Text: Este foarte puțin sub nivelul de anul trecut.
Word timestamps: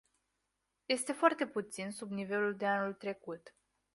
Este 0.87 1.11
foarte 1.11 1.47
puțin 1.47 1.91
sub 1.91 2.11
nivelul 2.11 2.55
de 2.55 2.65
anul 2.65 2.93
trecut. 2.93 3.55